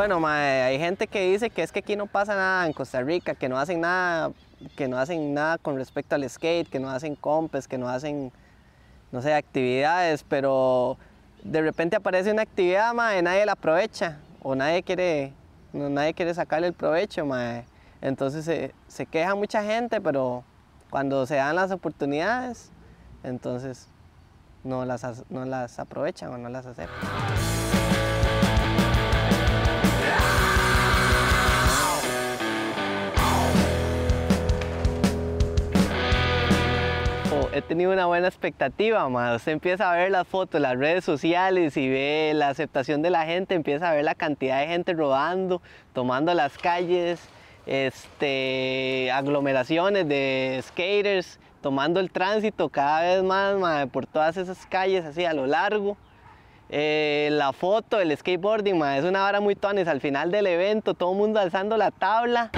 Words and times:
Bueno, 0.00 0.18
mae, 0.18 0.62
hay 0.62 0.78
gente 0.78 1.06
que 1.08 1.30
dice 1.30 1.50
que 1.50 1.62
es 1.62 1.72
que 1.72 1.80
aquí 1.80 1.94
no 1.94 2.06
pasa 2.06 2.34
nada 2.34 2.64
en 2.66 2.72
Costa 2.72 3.02
Rica, 3.02 3.34
que 3.34 3.50
no 3.50 3.58
hacen 3.58 3.82
nada, 3.82 4.32
que 4.74 4.88
no 4.88 4.96
hacen 4.96 5.34
nada 5.34 5.58
con 5.58 5.76
respecto 5.76 6.14
al 6.14 6.26
skate, 6.30 6.70
que 6.70 6.80
no 6.80 6.88
hacen 6.88 7.14
compes, 7.16 7.68
que 7.68 7.76
no 7.76 7.86
hacen, 7.86 8.32
no 9.12 9.20
sé, 9.20 9.34
actividades, 9.34 10.24
pero 10.26 10.96
de 11.42 11.60
repente 11.60 11.96
aparece 11.96 12.32
una 12.32 12.40
actividad, 12.40 12.94
mae, 12.94 13.20
nadie 13.20 13.44
la 13.44 13.52
aprovecha 13.52 14.16
o 14.42 14.54
nadie 14.54 14.82
quiere, 14.82 15.34
no, 15.74 15.90
nadie 15.90 16.14
quiere 16.14 16.32
sacarle 16.32 16.68
el 16.68 16.72
provecho, 16.72 17.26
mae. 17.26 17.66
Entonces 18.00 18.46
se, 18.46 18.74
se 18.88 19.04
queja 19.04 19.34
mucha 19.34 19.62
gente, 19.62 20.00
pero 20.00 20.44
cuando 20.88 21.26
se 21.26 21.34
dan 21.34 21.56
las 21.56 21.72
oportunidades, 21.72 22.72
entonces 23.22 23.86
no 24.64 24.86
las, 24.86 25.04
as- 25.04 25.24
no 25.28 25.44
las 25.44 25.78
aprovechan 25.78 26.32
o 26.32 26.38
no 26.38 26.48
las 26.48 26.64
aceptan. 26.64 27.06
He 37.52 37.62
tenido 37.62 37.92
una 37.92 38.06
buena 38.06 38.28
expectativa, 38.28 39.08
ma. 39.08 39.34
Usted 39.34 39.52
empieza 39.52 39.90
a 39.90 39.96
ver 39.96 40.10
las 40.10 40.26
fotos, 40.26 40.60
las 40.60 40.76
redes 40.76 41.04
sociales 41.04 41.76
y 41.76 41.88
ve 41.88 42.32
la 42.34 42.48
aceptación 42.48 43.02
de 43.02 43.10
la 43.10 43.24
gente, 43.24 43.54
empieza 43.54 43.90
a 43.90 43.94
ver 43.94 44.04
la 44.04 44.14
cantidad 44.14 44.60
de 44.60 44.68
gente 44.68 44.92
rodando, 44.92 45.60
tomando 45.92 46.32
las 46.34 46.56
calles, 46.58 47.20
este, 47.66 49.10
aglomeraciones 49.12 50.08
de 50.08 50.60
skaters, 50.62 51.40
tomando 51.60 52.00
el 52.00 52.10
tránsito 52.10 52.68
cada 52.68 53.02
vez 53.02 53.22
más 53.22 53.56
ma, 53.56 53.86
por 53.86 54.06
todas 54.06 54.36
esas 54.36 54.64
calles 54.66 55.04
así 55.04 55.24
a 55.24 55.32
lo 55.32 55.46
largo. 55.46 55.96
Eh, 56.72 57.30
la 57.32 57.52
foto, 57.52 57.98
el 57.98 58.16
skateboarding, 58.16 58.78
ma, 58.78 58.96
es 58.96 59.04
una 59.04 59.22
vara 59.22 59.40
muy 59.40 59.56
tonis. 59.56 59.88
Al 59.88 60.00
final 60.00 60.30
del 60.30 60.46
evento, 60.46 60.94
todo 60.94 61.10
el 61.12 61.18
mundo 61.18 61.40
alzando 61.40 61.76
la 61.76 61.90
tabla. 61.90 62.50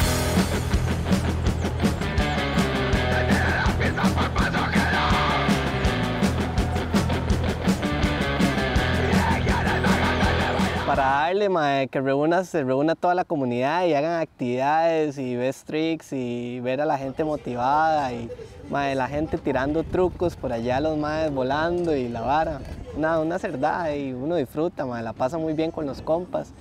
Darle, 11.12 11.48
mae, 11.48 11.88
que 11.88 12.00
reúna, 12.00 12.42
se 12.44 12.64
reúna 12.64 12.94
toda 12.94 13.14
la 13.14 13.24
comunidad 13.24 13.84
y 13.84 13.94
hagan 13.94 14.20
actividades 14.20 15.18
y 15.18 15.36
ves 15.36 15.64
tricks 15.64 16.12
y 16.12 16.60
ver 16.60 16.80
a 16.80 16.86
la 16.86 16.96
gente 16.96 17.22
motivada 17.22 18.12
y 18.12 18.30
mae, 18.70 18.94
la 18.94 19.08
gente 19.08 19.36
tirando 19.36 19.82
trucos 19.84 20.36
por 20.36 20.52
allá, 20.52 20.80
los 20.80 20.96
maes 20.96 21.32
volando 21.32 21.94
y 21.94 22.08
la 22.08 22.22
vara. 22.22 22.60
Una, 22.96 23.20
una 23.20 23.38
cerdada 23.38 23.94
y 23.94 24.12
uno 24.12 24.36
disfruta, 24.36 24.86
mae, 24.86 25.02
la 25.02 25.12
pasa 25.12 25.36
muy 25.36 25.52
bien 25.52 25.70
con 25.70 25.86
los 25.86 26.00
compas. 26.00 26.52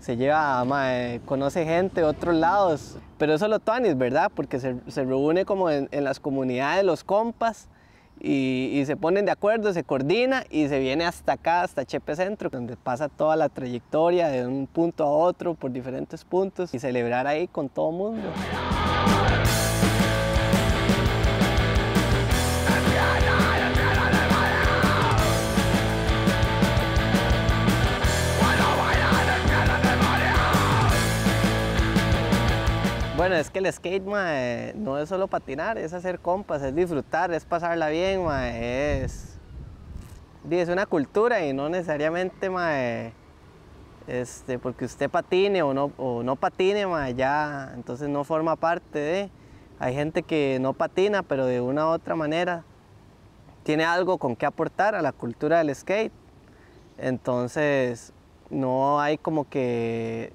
Se 0.00 0.16
lleva, 0.16 0.64
mae, 0.64 1.20
conoce 1.24 1.64
gente 1.64 2.00
de 2.00 2.06
otros 2.06 2.34
lados, 2.34 2.96
pero 3.18 3.34
eso 3.34 3.46
lo 3.46 3.60
tuanis, 3.60 3.96
¿verdad? 3.96 4.32
Porque 4.34 4.58
se, 4.58 4.76
se 4.88 5.04
reúne 5.04 5.44
como 5.44 5.70
en, 5.70 5.88
en 5.92 6.02
las 6.02 6.18
comunidades 6.18 6.84
los 6.84 7.04
compas 7.04 7.68
y, 8.20 8.82
se 8.86 8.96
ponen 8.96 9.24
de 9.24 9.32
acuerdo, 9.32 9.72
se 9.72 9.84
coordina 9.84 10.44
y 10.50 10.68
se 10.68 10.78
viene 10.78 11.04
hasta 11.04 11.32
acá, 11.32 11.62
hasta 11.62 11.84
Chepe 11.84 12.14
Centro, 12.14 12.50
donde 12.50 12.76
pasa 12.76 13.08
toda 13.08 13.36
la 13.36 13.48
trayectoria 13.48 14.28
de 14.28 14.46
un 14.46 14.66
punto 14.66 15.04
a 15.04 15.10
otro 15.10 15.54
por 15.54 15.72
diferentes 15.72 16.24
puntos 16.24 16.72
y 16.74 16.78
celebrar 16.78 17.26
ahí 17.26 17.48
con 17.48 17.68
todo 17.68 17.90
mundo. 17.90 18.28
Es 33.42 33.50
que 33.50 33.58
el 33.58 33.70
skate, 33.72 34.04
mae, 34.04 34.72
no 34.74 34.98
es 34.98 35.08
solo 35.08 35.26
patinar, 35.26 35.76
es 35.76 35.92
hacer 35.92 36.20
compas, 36.20 36.62
es 36.62 36.74
disfrutar, 36.74 37.32
es 37.32 37.44
pasarla 37.44 37.88
bien, 37.88 38.24
mae, 38.24 39.02
es, 39.02 39.38
es 40.48 40.68
una 40.68 40.86
cultura 40.86 41.44
y 41.44 41.52
no 41.52 41.68
necesariamente, 41.68 42.48
mae, 42.48 43.12
este, 44.06 44.58
porque 44.58 44.84
usted 44.84 45.10
patine 45.10 45.62
o 45.62 45.74
no, 45.74 45.92
o 45.96 46.22
no 46.22 46.36
patine, 46.36 46.86
mae, 46.86 47.14
ya, 47.14 47.72
entonces 47.74 48.08
no 48.08 48.24
forma 48.24 48.56
parte 48.56 48.98
de. 48.98 49.30
Hay 49.78 49.94
gente 49.94 50.22
que 50.22 50.58
no 50.60 50.72
patina, 50.74 51.24
pero 51.24 51.44
de 51.44 51.60
una 51.60 51.86
u 51.86 51.90
otra 51.90 52.14
manera 52.14 52.64
tiene 53.64 53.84
algo 53.84 54.18
con 54.18 54.36
qué 54.36 54.46
aportar 54.46 54.94
a 54.94 55.02
la 55.02 55.10
cultura 55.10 55.58
del 55.58 55.74
skate. 55.74 56.12
Entonces, 56.98 58.12
no 58.50 59.00
hay 59.00 59.18
como 59.18 59.48
que 59.48 60.32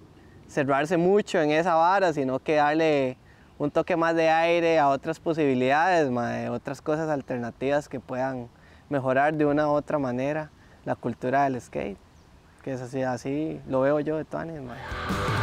cerrarse 0.47 0.97
mucho 0.97 1.41
en 1.41 1.51
esa 1.51 1.75
vara, 1.75 2.13
sino 2.13 2.39
que 2.39 2.55
darle 2.55 3.17
un 3.57 3.71
toque 3.71 3.95
más 3.95 4.15
de 4.15 4.29
aire 4.29 4.79
a 4.79 4.89
otras 4.89 5.19
posibilidades, 5.19 6.09
mae, 6.09 6.49
otras 6.49 6.81
cosas 6.81 7.09
alternativas 7.09 7.89
que 7.89 7.99
puedan 7.99 8.49
mejorar 8.89 9.33
de 9.33 9.45
una 9.45 9.67
u 9.67 9.71
otra 9.71 9.99
manera 9.99 10.51
la 10.85 10.95
cultura 10.95 11.43
del 11.43 11.59
skate. 11.59 11.97
Que 12.63 12.73
es 12.73 12.81
así, 12.81 13.01
así 13.01 13.61
lo 13.67 13.81
veo 13.81 13.99
yo 13.99 14.17
de 14.17 14.25
Tuanis, 14.25 14.61
mae. 14.61 15.36